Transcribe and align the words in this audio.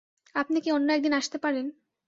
আপনি 0.35 0.57
কি 0.63 0.69
অন্য 0.71 0.87
একদিন 0.93 1.13
আসতে 1.13 1.37
পারেন? 1.37 1.65